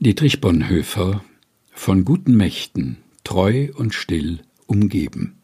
Dietrich 0.00 0.40
Bonhoeffer 0.40 1.24
Von 1.72 2.04
guten 2.04 2.36
Mächten, 2.36 2.98
treu 3.24 3.70
und 3.74 3.94
still 3.94 4.38
umgeben. 4.68 5.38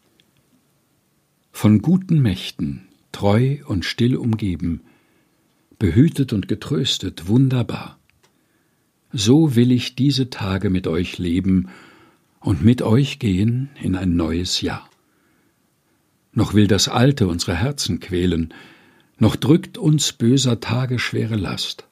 Von 1.51 1.81
guten 1.81 2.21
Mächten, 2.21 2.87
treu 3.11 3.57
und 3.65 3.83
still 3.83 4.15
umgeben, 4.15 4.79
behütet 5.77 6.31
und 6.31 6.47
getröstet, 6.47 7.27
wunderbar. 7.27 7.99
So 9.11 9.57
will 9.57 9.73
ich 9.73 9.95
diese 9.95 10.29
Tage 10.29 10.69
mit 10.69 10.87
euch 10.87 11.17
leben 11.17 11.67
und 12.39 12.63
mit 12.63 12.81
euch 12.81 13.19
gehen 13.19 13.71
in 13.81 13.97
ein 13.97 14.15
neues 14.15 14.61
Jahr. 14.61 14.89
Noch 16.31 16.53
will 16.53 16.67
das 16.67 16.87
Alte 16.87 17.27
unsere 17.27 17.57
Herzen 17.57 17.99
quälen, 17.99 18.53
noch 19.17 19.35
drückt 19.35 19.77
uns 19.77 20.13
böser 20.13 20.61
Tage 20.61 20.97
schwere 20.97 21.35
Last. 21.35 21.89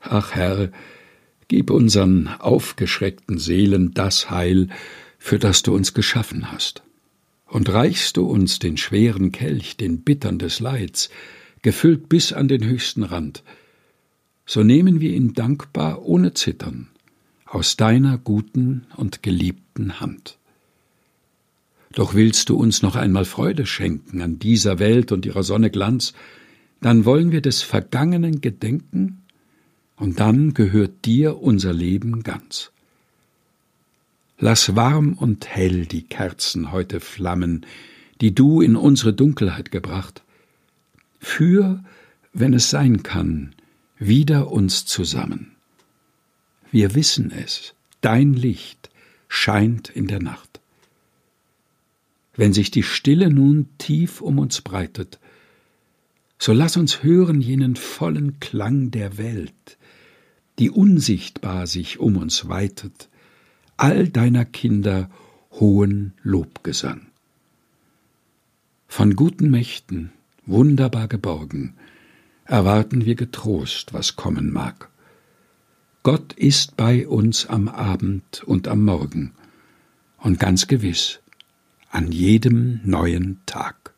Ach 0.00 0.34
Herr, 0.34 0.70
Gib 1.56 1.70
unseren 1.70 2.26
aufgeschreckten 2.26 3.38
Seelen 3.38 3.94
das 3.94 4.28
Heil, 4.28 4.70
für 5.18 5.38
das 5.38 5.62
du 5.62 5.72
uns 5.72 5.94
geschaffen 5.94 6.50
hast. 6.50 6.82
Und 7.46 7.72
reichst 7.72 8.16
du 8.16 8.26
uns 8.26 8.58
den 8.58 8.76
schweren 8.76 9.30
Kelch, 9.30 9.76
den 9.76 10.00
Bittern 10.00 10.40
des 10.40 10.58
Leids, 10.58 11.10
gefüllt 11.62 12.08
bis 12.08 12.32
an 12.32 12.48
den 12.48 12.64
höchsten 12.64 13.04
Rand, 13.04 13.44
so 14.44 14.64
nehmen 14.64 15.00
wir 15.00 15.12
ihn 15.12 15.32
dankbar 15.32 16.04
ohne 16.04 16.34
Zittern 16.34 16.88
aus 17.46 17.76
deiner 17.76 18.18
guten 18.18 18.88
und 18.96 19.22
geliebten 19.22 20.00
Hand. 20.00 20.38
Doch 21.92 22.14
willst 22.14 22.48
du 22.48 22.56
uns 22.56 22.82
noch 22.82 22.96
einmal 22.96 23.26
Freude 23.26 23.64
schenken 23.64 24.22
an 24.22 24.40
dieser 24.40 24.80
Welt 24.80 25.12
und 25.12 25.24
ihrer 25.24 25.44
Sonne 25.44 25.70
Glanz, 25.70 26.14
dann 26.80 27.04
wollen 27.04 27.30
wir 27.30 27.42
des 27.42 27.62
Vergangenen 27.62 28.40
gedenken 28.40 29.23
und 29.96 30.20
dann 30.20 30.54
gehört 30.54 31.04
dir 31.04 31.40
unser 31.40 31.72
Leben 31.72 32.22
ganz. 32.22 32.70
Lass 34.38 34.74
warm 34.74 35.12
und 35.14 35.46
hell 35.46 35.86
die 35.86 36.02
Kerzen 36.02 36.72
heute 36.72 37.00
flammen, 37.00 37.64
die 38.20 38.34
du 38.34 38.60
in 38.60 38.76
unsere 38.76 39.12
Dunkelheit 39.12 39.70
gebracht. 39.70 40.22
Führ, 41.20 41.84
wenn 42.32 42.52
es 42.52 42.70
sein 42.70 43.02
kann, 43.02 43.54
wieder 43.98 44.50
uns 44.50 44.86
zusammen. 44.86 45.52
Wir 46.70 46.94
wissen 46.94 47.30
es, 47.30 47.74
dein 48.00 48.34
Licht 48.34 48.90
scheint 49.28 49.88
in 49.88 50.08
der 50.08 50.20
Nacht. 50.20 50.60
Wenn 52.36 52.52
sich 52.52 52.72
die 52.72 52.82
Stille 52.82 53.30
nun 53.30 53.68
tief 53.78 54.20
um 54.20 54.38
uns 54.38 54.60
breitet, 54.60 55.20
so 56.44 56.52
lass 56.52 56.76
uns 56.76 57.02
hören 57.02 57.40
jenen 57.40 57.74
vollen 57.74 58.38
Klang 58.38 58.90
der 58.90 59.16
Welt, 59.16 59.78
die 60.58 60.68
unsichtbar 60.68 61.66
sich 61.66 62.00
um 62.00 62.18
uns 62.18 62.50
weitet, 62.50 63.08
all 63.78 64.10
deiner 64.10 64.44
Kinder 64.44 65.08
hohen 65.52 66.12
Lobgesang. 66.22 67.06
Von 68.88 69.16
guten 69.16 69.50
Mächten, 69.50 70.12
wunderbar 70.44 71.08
geborgen, 71.08 71.76
erwarten 72.44 73.06
wir 73.06 73.14
getrost, 73.14 73.94
was 73.94 74.14
kommen 74.14 74.52
mag. 74.52 74.90
Gott 76.02 76.34
ist 76.34 76.76
bei 76.76 77.08
uns 77.08 77.46
am 77.46 77.68
Abend 77.68 78.44
und 78.44 78.68
am 78.68 78.84
Morgen 78.84 79.32
und 80.18 80.38
ganz 80.38 80.66
gewiss 80.66 81.20
an 81.88 82.12
jedem 82.12 82.80
neuen 82.84 83.40
Tag. 83.46 83.93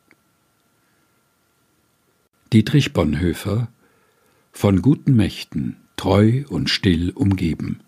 Dietrich 2.53 2.93
Bonhoeffer 2.93 3.67
Von 4.53 4.81
guten 4.81 5.17
Mächten 5.17 5.75
treu 5.97 6.45
und 6.47 6.69
still 6.69 7.09
umgeben. 7.09 7.81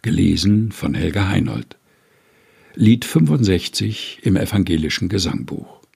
Gelesen 0.00 0.72
von 0.72 0.94
Helga 0.94 1.28
Heinold. 1.28 1.76
Lied 2.74 3.04
65 3.04 4.20
im 4.22 4.36
evangelischen 4.36 5.10
Gesangbuch. 5.10 5.75